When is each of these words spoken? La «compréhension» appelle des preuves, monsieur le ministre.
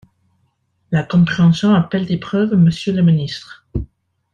La 0.89 1.03
«compréhension» 1.03 1.75
appelle 1.75 2.07
des 2.07 2.17
preuves, 2.17 2.55
monsieur 2.55 2.91
le 2.91 3.03
ministre. 3.03 3.67